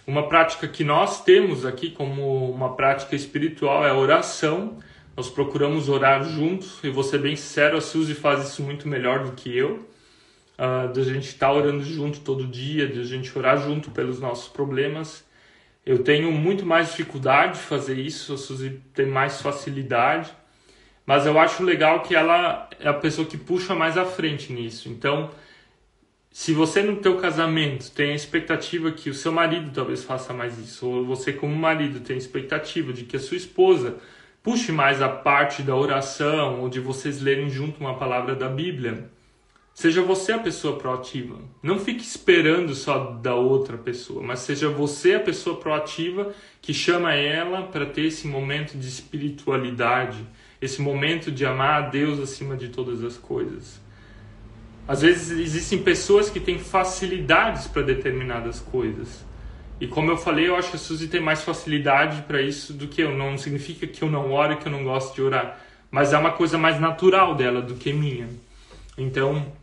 [0.08, 4.80] Uma prática que nós temos aqui como uma prática espiritual é a oração.
[5.16, 9.34] Nós procuramos orar juntos, e ser bem sincero, a Suzy faz isso muito melhor do
[9.34, 9.88] que eu.
[10.60, 13.92] Uh, de a gente estar tá orando junto todo dia, de a gente orar junto
[13.92, 15.24] pelos nossos problemas.
[15.86, 20.30] Eu tenho muito mais dificuldade de fazer isso, a Suzy tem mais facilidade,
[21.06, 24.90] mas eu acho legal que ela é a pessoa que puxa mais à frente nisso.
[24.90, 25.32] Então,
[26.30, 30.60] se você no teu casamento tem a expectativa que o seu marido talvez faça mais
[30.60, 33.98] isso, ou você como marido tem a expectativa de que a sua esposa
[34.44, 39.10] puxe mais a parte da oração ou de vocês lerem junto uma palavra da Bíblia,
[39.80, 41.38] Seja você a pessoa proativa.
[41.64, 47.14] Não fique esperando só da outra pessoa, mas seja você a pessoa proativa que chama
[47.14, 50.18] ela para ter esse momento de espiritualidade,
[50.62, 53.80] esse momento de amar a Deus acima de todas as coisas.
[54.86, 59.26] Às vezes existem pessoas que têm facilidades para determinadas coisas.
[59.80, 62.90] E como eu falei, eu acho que a Suzy tem mais facilidade para isso do
[62.90, 63.18] que eu.
[63.18, 65.58] Não significa que eu não oro que eu não gosto de orar.
[65.90, 68.28] Mas é uma coisa mais natural dela do que minha.
[68.98, 69.58] Então,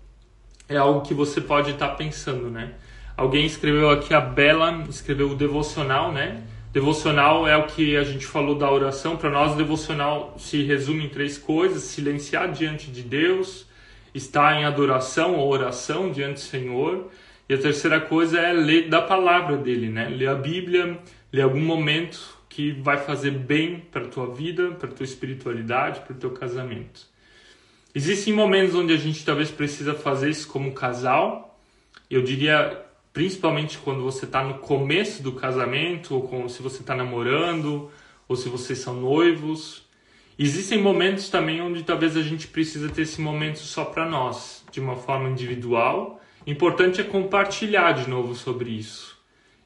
[0.68, 2.72] é algo que você pode estar tá pensando, né?
[3.16, 6.42] Alguém escreveu aqui, a Bela escreveu o devocional, né?
[6.72, 9.16] Devocional é o que a gente falou da oração.
[9.16, 13.66] Para nós, devocional se resume em três coisas: silenciar diante de Deus,
[14.14, 17.11] estar em adoração ou oração diante do Senhor.
[17.48, 20.09] E a terceira coisa é ler da palavra dele, né?
[20.09, 20.98] Ler a Bíblia,
[21.33, 26.18] ler algum momento que vai fazer bem para tua vida, para tua espiritualidade, para o
[26.18, 27.07] teu casamento.
[27.97, 31.59] Existem momentos onde a gente talvez precisa fazer isso como casal.
[32.11, 37.91] Eu diria principalmente quando você está no começo do casamento, ou se você está namorando,
[38.29, 39.83] ou se vocês são noivos.
[40.39, 44.79] Existem momentos também onde talvez a gente precisa ter esse momento só para nós, de
[44.79, 46.21] uma forma individual.
[46.47, 49.17] Importante é compartilhar de novo sobre isso.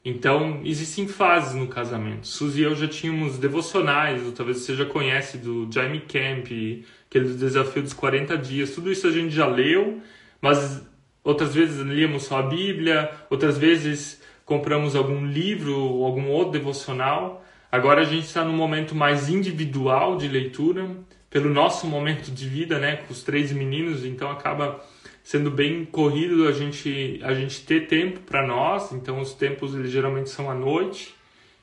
[0.05, 2.25] Então, existem fases no casamento.
[2.25, 6.47] Suzy e eu já tínhamos devocionais, ou talvez você já conhece do Jaime Camp,
[7.11, 8.71] aquele desafio dos 40 dias.
[8.71, 9.99] Tudo isso a gente já leu,
[10.41, 10.81] mas
[11.21, 17.45] outras vezes líamos só a Bíblia, outras vezes compramos algum livro ou algum outro devocional.
[17.69, 20.89] Agora a gente está num momento mais individual de leitura,
[21.29, 24.81] pelo nosso momento de vida, né, com os três meninos, então acaba
[25.23, 28.93] sendo bem corrido a gente a gente ter tempo para nós.
[28.93, 31.13] Então os tempos eles geralmente são à noite.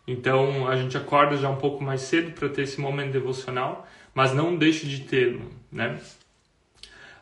[0.07, 3.87] Então a gente acorda já um pouco mais cedo para ter esse momento devocional
[4.19, 5.97] mas não deixe de tê-lo, né?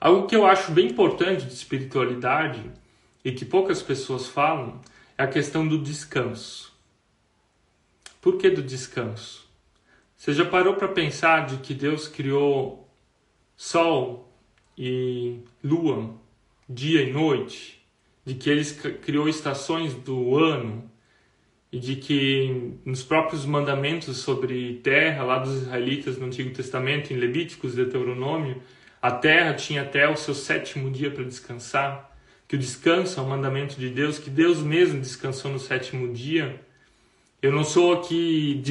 [0.00, 2.70] Algo que eu acho bem importante de espiritualidade
[3.22, 4.80] e que poucas pessoas falam
[5.18, 6.72] é a questão do descanso.
[8.18, 9.46] Por que do descanso?
[10.16, 12.88] Você já parou para pensar de que Deus criou
[13.54, 14.32] sol
[14.78, 16.14] e lua,
[16.66, 17.78] dia e noite,
[18.24, 18.64] de que ele
[19.02, 20.90] criou estações do ano,
[21.72, 27.16] e de que nos próprios mandamentos sobre terra, lá dos israelitas no Antigo Testamento, em
[27.16, 28.62] Levíticos Deuteronômio,
[29.02, 32.16] a terra tinha até o seu sétimo dia para descansar,
[32.48, 36.60] que o descanso é um mandamento de Deus, que Deus mesmo descansou no sétimo dia.
[37.42, 38.62] Eu não sou aqui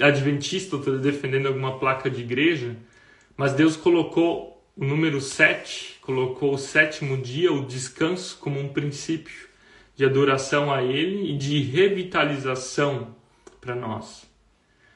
[0.00, 2.76] adventista, estou defendendo alguma placa de igreja,
[3.36, 9.49] mas Deus colocou o número sete, colocou o sétimo dia, o descanso, como um princípio
[10.00, 13.14] de adoração a Ele e de revitalização
[13.60, 14.26] para nós.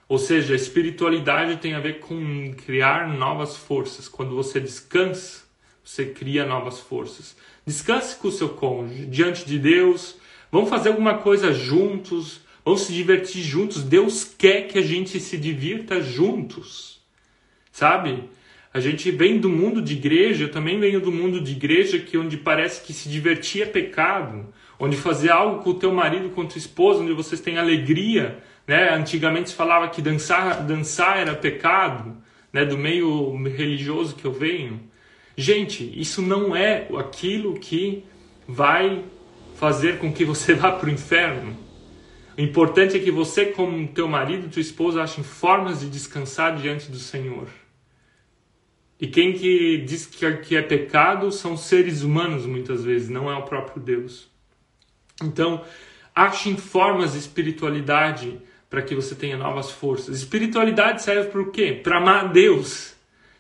[0.09, 4.09] Ou seja, a espiritualidade tem a ver com criar novas forças.
[4.09, 5.43] Quando você descansa,
[5.85, 7.37] você cria novas forças.
[7.67, 10.17] Descanse com o seu cônjuge, diante de Deus.
[10.51, 12.41] Vamos fazer alguma coisa juntos.
[12.65, 13.83] Vamos se divertir juntos.
[13.83, 16.99] Deus quer que a gente se divirta juntos.
[17.71, 18.31] Sabe?
[18.73, 22.17] A gente vem do mundo de igreja, eu também venho do mundo de igreja que
[22.17, 26.43] onde parece que se divertir é pecado onde fazer algo com o teu marido, com
[26.43, 28.95] a tua esposa, onde vocês têm alegria, né?
[28.95, 32.17] Antigamente se falava que dançar, dançar era pecado,
[32.53, 32.65] né?
[32.65, 34.81] Do meio religioso que eu venho.
[35.37, 38.05] Gente, isso não é aquilo que
[38.47, 39.05] vai
[39.57, 41.57] fazer com que você vá para o inferno.
[42.37, 46.91] O importante é que você, como teu marido, tua esposa, achem formas de descansar diante
[46.91, 47.47] do Senhor.
[49.01, 53.43] E quem que diz que é pecado são seres humanos, muitas vezes, não é o
[53.43, 54.34] próprio Deus.
[55.23, 55.65] Então,
[56.15, 60.17] achem formas de espiritualidade para que você tenha novas forças.
[60.17, 61.79] Espiritualidade serve para o quê?
[61.83, 62.95] Para amar a Deus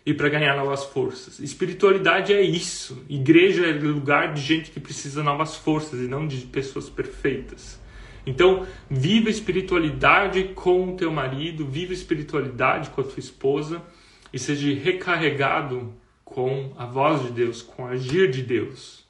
[0.06, 1.38] e para ganhar novas forças.
[1.40, 3.04] Espiritualidade é isso.
[3.08, 7.80] Igreja é lugar de gente que precisa de novas forças e não de pessoas perfeitas.
[8.26, 13.82] Então, viva espiritualidade com o teu marido, viva espiritualidade com a tua esposa
[14.32, 15.92] e seja recarregado
[16.24, 19.03] com a voz de Deus, com o agir de Deus.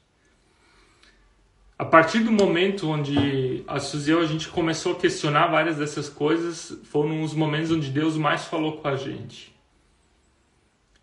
[1.77, 6.07] A partir do momento onde a Suzy e a gente começou a questionar várias dessas
[6.07, 9.53] coisas, foram os momentos onde Deus mais falou com a gente.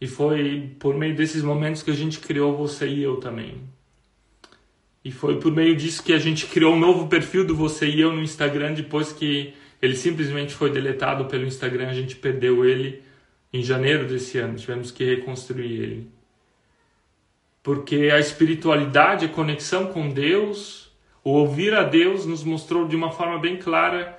[0.01, 3.61] E foi por meio desses momentos que a gente criou você e eu também.
[5.05, 8.01] E foi por meio disso que a gente criou um novo perfil do Você e
[8.01, 13.03] Eu no Instagram, depois que ele simplesmente foi deletado pelo Instagram, a gente perdeu ele
[13.53, 16.11] em janeiro desse ano, tivemos que reconstruir ele.
[17.63, 23.11] Porque a espiritualidade, a conexão com Deus, o ouvir a Deus nos mostrou de uma
[23.13, 24.19] forma bem clara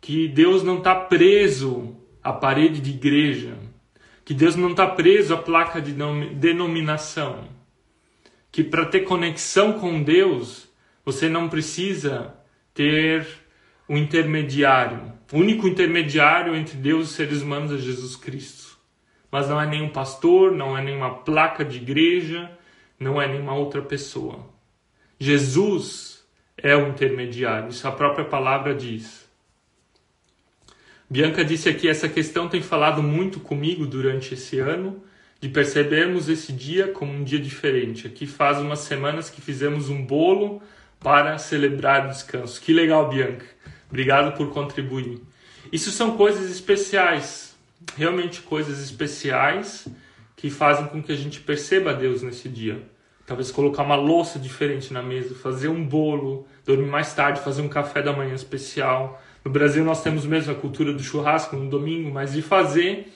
[0.00, 3.56] que Deus não está preso à parede de igreja,
[4.24, 5.92] que Deus não está preso à placa de
[6.34, 7.54] denominação
[8.54, 10.68] que para ter conexão com Deus,
[11.04, 12.32] você não precisa
[12.72, 13.26] ter
[13.88, 15.12] um intermediário.
[15.32, 18.78] O único intermediário entre Deus e os seres humanos é Jesus Cristo.
[19.28, 22.48] Mas não é nenhum pastor, não é nenhuma placa de igreja,
[22.98, 24.46] não é nenhuma outra pessoa.
[25.18, 26.24] Jesus
[26.56, 29.24] é o intermediário, isso a própria palavra diz.
[31.08, 35.02] Bianca disse aqui: essa questão tem falado muito comigo durante esse ano
[35.40, 38.06] de percebermos esse dia como um dia diferente.
[38.06, 40.62] Aqui faz umas semanas que fizemos um bolo
[40.98, 42.60] para celebrar o descanso.
[42.60, 43.44] Que legal, Bianca.
[43.88, 45.20] Obrigado por contribuir.
[45.70, 47.54] Isso são coisas especiais,
[47.96, 49.86] realmente coisas especiais
[50.44, 52.82] que fazem com que a gente perceba Deus nesse dia.
[53.24, 57.68] Talvez colocar uma louça diferente na mesa, fazer um bolo, dormir mais tarde, fazer um
[57.68, 59.22] café da manhã especial.
[59.42, 63.10] No Brasil nós temos mesmo a cultura do churrasco no domingo, mas de fazer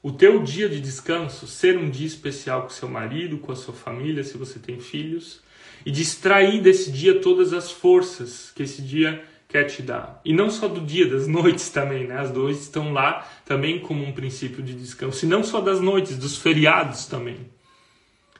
[0.00, 3.74] o teu dia de descanso ser um dia especial com seu marido, com a sua
[3.74, 5.40] família, se você tem filhos,
[5.84, 10.20] e distrair desse dia todas as forças que esse dia quer te dar.
[10.24, 12.18] E não só do dia, das noites também, né?
[12.20, 16.16] As noites estão lá também como um princípio de descanso, e não só das noites,
[16.18, 17.50] dos feriados também.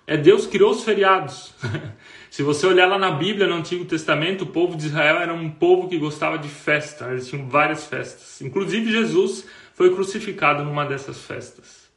[0.06, 1.52] É Deus que criou os feriados.
[2.30, 5.50] Se você olhar lá na Bíblia, no Antigo Testamento, o povo de Israel era um
[5.50, 7.10] povo que gostava de festa.
[7.10, 8.40] Eles tinham várias festas.
[8.40, 11.88] Inclusive Jesus foi crucificado numa dessas festas.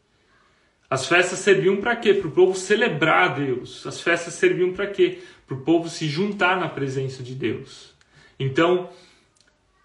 [0.90, 2.14] As festas serviam para quê?
[2.14, 3.88] Para o povo celebrar a Deus.
[3.88, 5.20] As festas serviam para quê?
[5.48, 7.94] Para o povo se juntar na presença de Deus.
[8.42, 8.90] Então,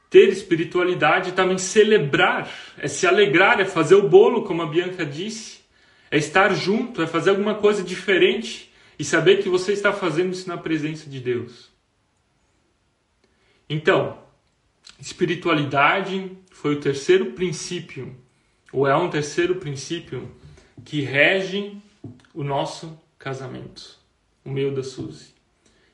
[0.08, 5.60] ter espiritualidade também celebrar, é se alegrar, é fazer o bolo, como a Bianca disse,
[6.10, 10.48] é estar junto, é fazer alguma coisa diferente e saber que você está fazendo isso
[10.48, 11.70] na presença de Deus.
[13.68, 14.18] Então,
[14.98, 18.16] espiritualidade foi o terceiro princípio,
[18.72, 20.34] ou é um terceiro princípio
[20.82, 21.76] que rege
[22.32, 23.98] o nosso casamento,
[24.42, 25.34] o meu da Suzy.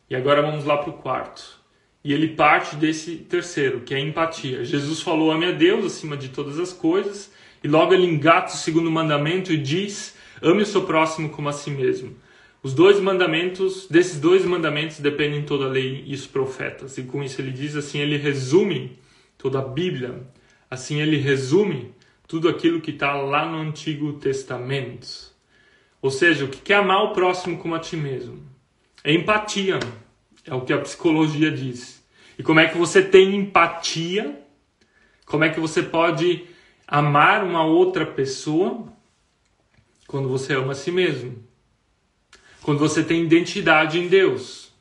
[0.09, 1.62] E agora vamos lá para o quarto.
[2.05, 4.65] E ele parte desse terceiro, que é empatia.
[4.65, 8.57] Jesus falou: ame a Deus acima de todas as coisas, e logo ele engata o
[8.57, 12.17] segundo mandamento e diz: ame o seu próximo como a si mesmo.
[12.63, 16.97] Os dois mandamentos, desses dois mandamentos dependem toda a lei e os profetas.
[16.97, 18.99] E com isso ele diz assim, ele resume
[19.37, 20.23] toda a Bíblia.
[20.71, 21.93] Assim ele resume
[22.29, 25.33] tudo aquilo que está lá no Antigo Testamento.
[26.01, 28.41] Ou seja, o que é amar o próximo como a ti mesmo?
[29.03, 29.81] É empatia,
[30.47, 32.03] é o que a psicologia diz.
[32.39, 34.41] E como é que você tem empatia?
[35.27, 36.45] Como é que você pode
[36.87, 38.93] amar uma outra pessoa
[40.07, 41.43] quando você ama a si mesmo?
[42.63, 44.73] Quando você tem identidade em Deus.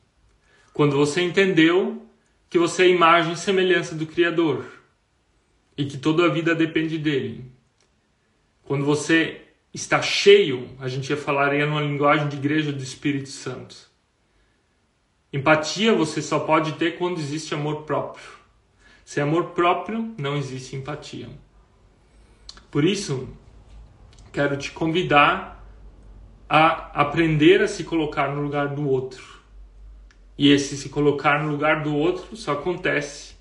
[0.74, 2.06] Quando você entendeu
[2.50, 4.66] que você é imagem e semelhança do Criador
[5.78, 7.46] e que toda a vida depende dele.
[8.64, 9.42] Quando você
[9.74, 13.91] está cheio, a gente ia falar em uma linguagem de igreja do Espírito Santo.
[15.34, 18.26] Empatia você só pode ter quando existe amor próprio.
[19.06, 21.30] Sem amor próprio, não existe empatia.
[22.70, 23.30] Por isso,
[24.32, 25.66] quero te convidar
[26.50, 29.42] a aprender a se colocar no lugar do outro.
[30.38, 33.36] E esse se colocar no lugar do outro só acontece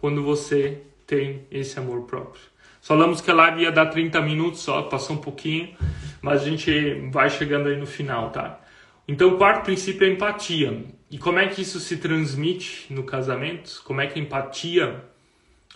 [0.00, 2.42] quando você tem esse amor próprio.
[2.80, 5.74] Falamos que a live ia dar 30 minutos só, passou um pouquinho,
[6.20, 8.60] mas a gente vai chegando aí no final, tá?
[9.06, 10.84] Então, o quarto princípio é empatia.
[11.12, 13.82] E como é que isso se transmite no casamento?
[13.84, 15.04] Como é que a empatia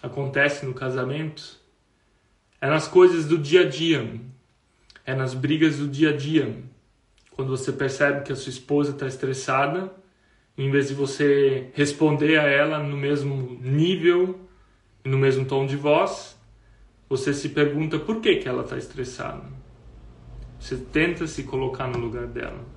[0.03, 1.61] acontece no casamento?
[2.59, 4.18] É nas coisas do dia a dia,
[5.05, 6.64] é nas brigas do dia a dia,
[7.32, 9.93] quando você percebe que a sua esposa está estressada,
[10.57, 14.41] em vez de você responder a ela no mesmo nível
[15.05, 16.37] no mesmo tom de voz,
[17.09, 19.45] você se pergunta por que, que ela está estressada.
[20.59, 22.76] Você tenta se colocar no lugar dela.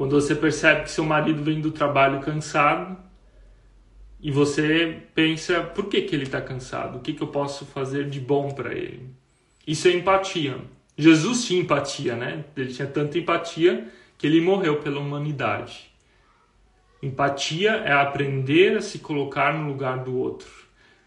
[0.00, 2.96] Quando você percebe que seu marido vem do trabalho cansado,
[4.18, 6.96] e você pensa, por que, que ele está cansado?
[6.96, 9.10] O que, que eu posso fazer de bom para ele?
[9.66, 10.56] Isso é empatia.
[10.96, 12.46] Jesus tinha empatia, né?
[12.56, 15.92] Ele tinha tanta empatia que ele morreu pela humanidade.
[17.02, 20.48] Empatia é aprender a se colocar no lugar do outro.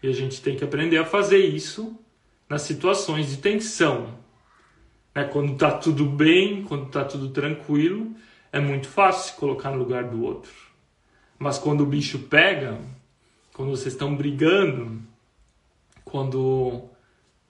[0.04, 1.98] E a gente tem que aprender a fazer isso
[2.48, 4.16] nas situações de tensão.
[5.12, 5.24] Né?
[5.24, 8.14] Quando está tudo bem, quando está tudo tranquilo,
[8.54, 10.52] é muito fácil se colocar no lugar do outro.
[11.36, 12.78] Mas quando o bicho pega,
[13.52, 15.02] quando vocês estão brigando,
[16.04, 16.84] quando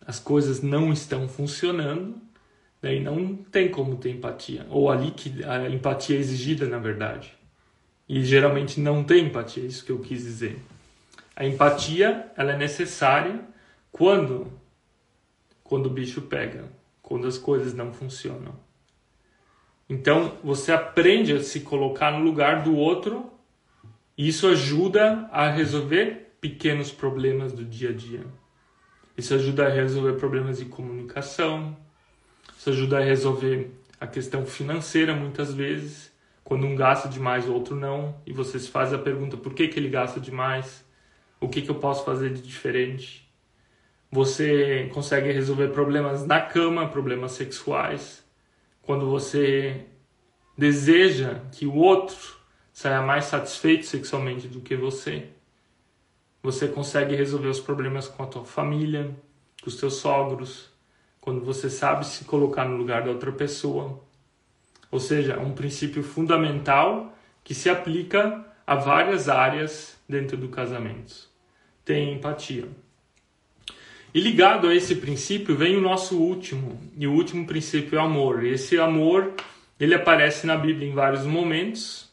[0.07, 2.16] as coisas não estão funcionando,
[2.80, 4.66] daí não tem como ter empatia.
[4.70, 7.34] Ou ali que a empatia é exigida, na verdade.
[8.09, 10.59] E geralmente não tem empatia, é isso que eu quis dizer.
[11.36, 13.42] A empatia, ela é necessária
[13.92, 14.50] quando
[15.62, 16.64] quando o bicho pega,
[17.02, 18.64] quando as coisas não funcionam.
[19.89, 23.30] Então, você aprende a se colocar no lugar do outro
[24.16, 28.24] isso ajuda a resolver pequenos problemas do dia a dia.
[29.18, 31.76] Isso ajuda a resolver problemas de comunicação.
[32.57, 36.12] Isso ajuda a resolver a questão financeira muitas vezes,
[36.45, 39.66] quando um gasta demais, o outro não, e você se faz a pergunta por que,
[39.66, 40.85] que ele gasta demais?
[41.41, 43.28] O que, que eu posso fazer de diferente?
[44.12, 48.24] Você consegue resolver problemas na cama, problemas sexuais,
[48.87, 49.87] quando você
[50.57, 52.37] deseja que o outro
[52.72, 55.28] saia mais satisfeito sexualmente do que você.
[56.43, 59.16] Você consegue resolver os problemas com a tua família,
[59.62, 60.70] com os teus sogros,
[61.20, 64.01] quando você sabe se colocar no lugar da outra pessoa.
[64.91, 71.28] Ou seja, um princípio fundamental que se aplica a várias áreas dentro do casamento.
[71.85, 72.68] Tem empatia.
[74.15, 78.05] E ligado a esse princípio vem o nosso último, e o último princípio é o
[78.05, 78.45] amor.
[78.45, 79.35] Esse amor,
[79.79, 82.09] ele aparece na Bíblia em vários momentos,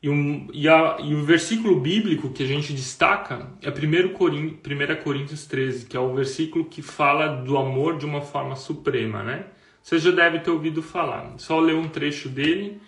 [0.00, 4.60] e, um, e, a, e, o versículo bíblico que a gente destaca é 1 Coríntios,
[4.64, 9.22] 1 Coríntios 13, que é o versículo que fala do amor de uma forma suprema,
[9.22, 9.46] né?
[9.82, 11.34] Você já deve ter ouvido falar.
[11.38, 12.80] Só ler um trecho dele,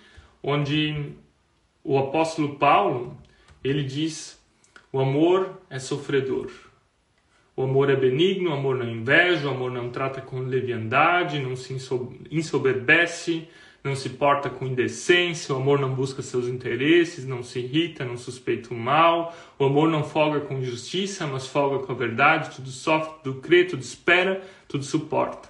[0.43, 1.13] onde
[1.83, 3.17] o apóstolo Paulo,
[3.63, 4.41] ele diz,
[4.93, 6.51] o amor é sofredor.
[7.57, 11.55] O amor é benigno, o amor não inveja, o amor não trata com leviandade, não
[11.55, 11.77] se
[12.31, 13.49] ensoberbece,
[13.85, 18.17] não se porta com indecência, o amor não busca seus interesses, não se irrita, não
[18.17, 22.71] suspeita o mal, o amor não folga com justiça, mas folga com a verdade, tudo
[22.71, 25.49] sofre, tudo crê, tudo espera, tudo suporta.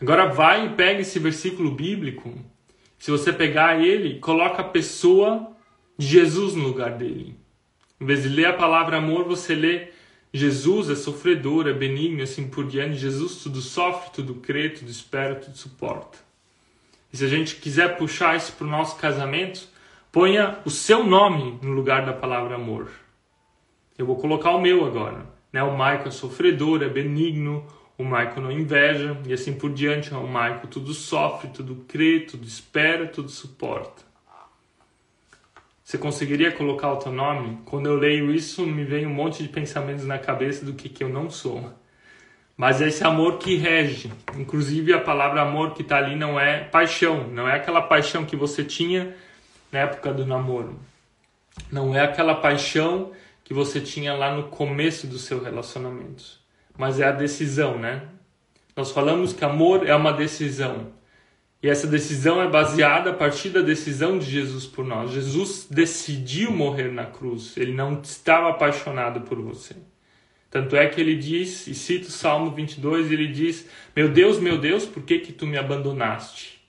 [0.00, 2.32] Agora vai e pega esse versículo bíblico,
[2.98, 5.50] se você pegar ele, coloca a pessoa
[5.98, 7.34] de Jesus no lugar dele.
[8.00, 9.88] Em vez de ler a palavra amor, você lê
[10.32, 12.96] Jesus é sofredor, é benigno, assim por diante.
[12.96, 16.18] Jesus tudo sofre, tudo crê, tudo espera, tudo suporta.
[17.12, 19.68] E se a gente quiser puxar isso para o nosso casamento,
[20.12, 22.88] ponha o seu nome no lugar da palavra amor.
[23.98, 25.26] Eu vou colocar o meu agora.
[25.52, 25.62] Né?
[25.62, 27.66] O Maico é sofredor, é benigno,
[27.98, 30.14] o Maico não inveja, e assim por diante.
[30.14, 34.09] O Maico tudo sofre, tudo crê, tudo espera, tudo suporta.
[35.90, 37.58] Você conseguiria colocar o teu nome?
[37.64, 41.02] Quando eu leio isso, me vem um monte de pensamentos na cabeça do que, que
[41.02, 41.68] eu não sou.
[42.56, 44.12] Mas é esse amor que rege.
[44.36, 48.36] Inclusive a palavra amor que está ali não é paixão, não é aquela paixão que
[48.36, 49.16] você tinha
[49.72, 50.78] na época do namoro.
[51.72, 53.10] Não é aquela paixão
[53.42, 56.22] que você tinha lá no começo do seu relacionamento.
[56.78, 58.02] Mas é a decisão, né?
[58.76, 60.92] Nós falamos que amor é uma decisão.
[61.62, 65.10] E essa decisão é baseada a partir da decisão de Jesus por nós.
[65.10, 67.54] Jesus decidiu morrer na cruz.
[67.56, 69.76] Ele não estava apaixonado por você.
[70.50, 74.58] Tanto é que ele diz, e cita o Salmo 22, ele diz: Meu Deus, meu
[74.58, 76.60] Deus, por que, que tu me abandonaste?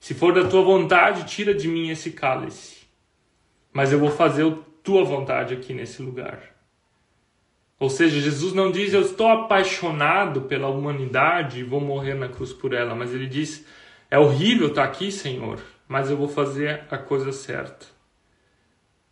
[0.00, 2.82] Se for da tua vontade, tira de mim esse cálice.
[3.72, 6.52] Mas eu vou fazer a tua vontade aqui nesse lugar.
[7.78, 12.52] Ou seja, Jesus não diz eu estou apaixonado pela humanidade e vou morrer na cruz
[12.52, 13.66] por ela, mas ele diz
[14.12, 15.58] é horrível estar aqui, Senhor,
[15.88, 17.86] mas eu vou fazer a coisa certa.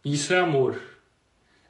[0.04, 0.78] Isso é amor.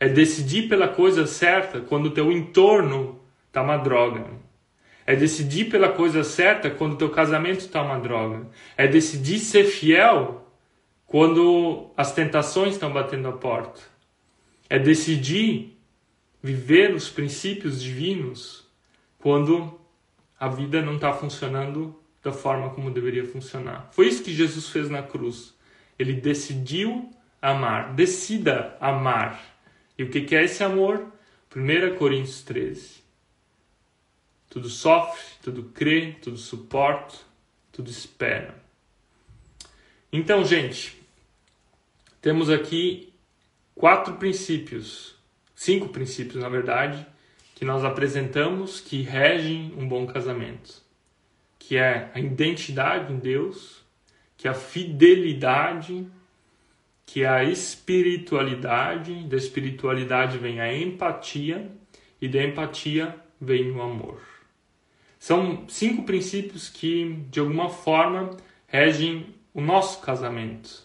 [0.01, 3.20] É decidir pela coisa certa quando o teu entorno
[3.53, 4.26] tá uma droga.
[5.07, 8.49] É decidir pela coisa certa quando o teu casamento tá uma droga.
[8.76, 10.53] É decidir ser fiel
[11.07, 13.81] quando as tentações estão batendo a porta.
[14.68, 15.78] É decidir
[16.43, 18.66] viver os princípios divinos
[19.20, 19.81] quando
[20.37, 23.88] a vida não está funcionando da forma como deveria funcionar.
[23.92, 25.54] Foi isso que Jesus fez na cruz.
[25.98, 27.10] Ele decidiu
[27.40, 27.94] amar.
[27.94, 29.40] Decida amar.
[29.98, 31.06] E o que é esse amor?
[31.54, 33.00] 1 Coríntios 13.
[34.48, 37.14] Tudo sofre, tudo crê, tudo suporta,
[37.70, 38.54] tudo espera.
[40.12, 41.00] Então, gente,
[42.20, 43.12] temos aqui
[43.74, 45.14] quatro princípios,
[45.54, 47.06] cinco princípios na verdade,
[47.54, 50.82] que nós apresentamos que regem um bom casamento,
[51.70, 53.84] que é a identidade em Deus,
[54.36, 56.04] que é a fidelidade,
[57.06, 61.70] que é a espiritualidade, da espiritualidade vem a empatia
[62.20, 64.20] e da empatia vem o amor.
[65.16, 70.82] São cinco princípios que, de alguma forma, regem o nosso casamento.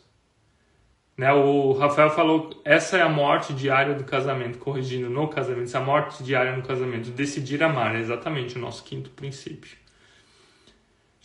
[1.17, 1.33] Né?
[1.33, 5.81] O Rafael falou, essa é a morte diária do casamento, corrigindo no casamento, essa é
[5.81, 9.83] a morte diária no casamento, decidir amar, é exatamente o nosso quinto princípio.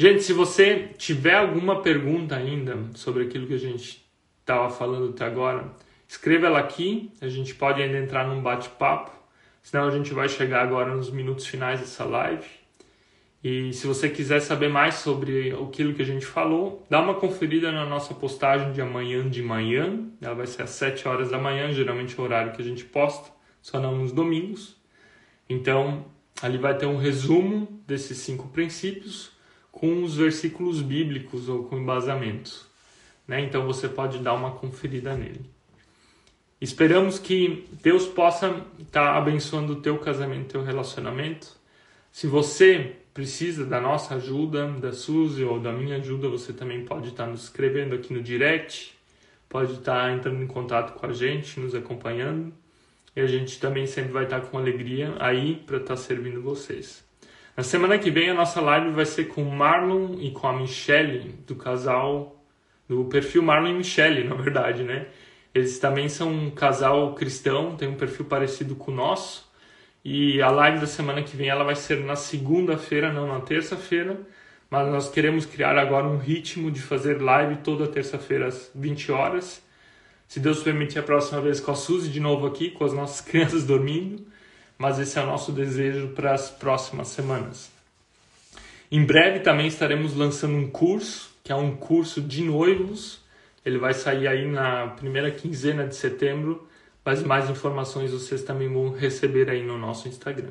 [0.01, 4.03] Gente, se você tiver alguma pergunta ainda sobre aquilo que a gente
[4.41, 5.71] estava falando até agora,
[6.09, 9.11] escreva ela aqui, a gente pode ainda entrar num bate-papo,
[9.63, 12.47] senão a gente vai chegar agora nos minutos finais dessa live.
[13.45, 17.71] E se você quiser saber mais sobre aquilo que a gente falou, dá uma conferida
[17.71, 20.09] na nossa postagem de amanhã de manhã.
[20.19, 22.87] Ela vai ser às 7 horas da manhã, geralmente é o horário que a gente
[22.87, 23.31] posta,
[23.61, 24.81] só não nos domingos.
[25.47, 26.07] Então,
[26.41, 29.39] ali vai ter um resumo desses cinco princípios
[29.81, 32.67] com os versículos bíblicos ou com embasamentos.
[33.27, 33.41] Né?
[33.41, 35.41] Então você pode dar uma conferida nele.
[36.61, 41.57] Esperamos que Deus possa estar abençoando o teu casamento, teu relacionamento.
[42.13, 47.09] Se você precisa da nossa ajuda, da Suzy ou da minha ajuda, você também pode
[47.09, 48.95] estar nos escrevendo aqui no direct,
[49.49, 52.53] pode estar entrando em contato com a gente, nos acompanhando.
[53.17, 57.03] E a gente também sempre vai estar com alegria aí para estar servindo vocês.
[57.61, 60.53] Na semana que vem a nossa live vai ser com o Marlon e com a
[60.59, 62.43] Michelle, do casal,
[62.89, 65.09] do perfil Marlon e Michelle, na verdade, né?
[65.55, 69.47] Eles também são um casal cristão, tem um perfil parecido com o nosso.
[70.03, 74.19] E a live da semana que vem ela vai ser na segunda-feira, não na terça-feira.
[74.71, 79.63] Mas nós queremos criar agora um ritmo de fazer live toda terça-feira às 20 horas.
[80.27, 83.21] Se Deus permitir, a próxima vez com a Suzy de novo aqui, com as nossas
[83.29, 84.30] crianças dormindo.
[84.81, 87.71] Mas esse é o nosso desejo para as próximas semanas.
[88.91, 93.21] Em breve também estaremos lançando um curso, que é um curso de noivos.
[93.65, 96.67] Ele vai sair aí na primeira quinzena de setembro
[97.05, 100.51] mas mais informações vocês também vão receber aí no nosso Instagram.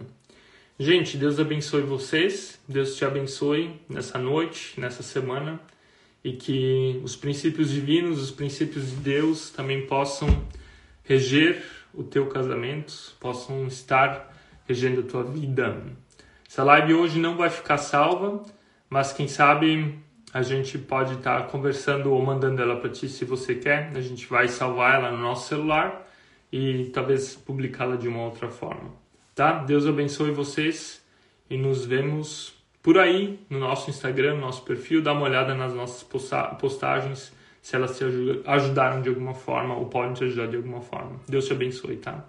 [0.78, 5.60] Gente, Deus abençoe vocês, Deus te abençoe nessa noite, nessa semana
[6.24, 10.46] e que os princípios divinos, os princípios de Deus também possam
[11.04, 11.64] reger
[11.94, 14.34] o teu casamento, possam estar
[14.68, 15.84] regendo a tua vida.
[16.48, 18.44] Essa live hoje não vai ficar salva,
[18.90, 20.00] mas quem sabe
[20.34, 23.92] a gente pode estar conversando ou mandando ela para ti se você quer.
[23.96, 26.08] A gente vai salvar ela no nosso celular
[26.52, 28.92] e talvez publicá-la de uma outra forma.
[29.34, 29.64] Tá?
[29.64, 31.04] Deus abençoe vocês
[31.50, 35.02] e nos vemos por aí no nosso Instagram, no nosso perfil.
[35.02, 36.04] Dá uma olhada nas nossas
[36.60, 38.06] postagens se elas te
[38.46, 41.20] ajudaram de alguma forma ou podem te ajudar de alguma forma.
[41.28, 42.26] Deus te abençoe, tá?